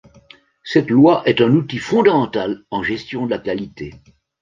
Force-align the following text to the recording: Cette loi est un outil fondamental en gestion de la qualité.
Cette 0.63 0.89
loi 0.89 1.21
est 1.27 1.41
un 1.41 1.51
outil 1.51 1.77
fondamental 1.77 2.63
en 2.71 2.81
gestion 2.81 3.25
de 3.27 3.29
la 3.29 3.37
qualité. 3.37 3.93